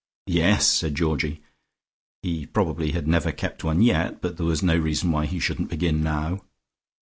[0.25, 1.43] "Yes," said Georgie.
[2.23, 5.69] He probably had never kept one yet, but there was no reason why he shouldn't
[5.69, 6.41] begin now.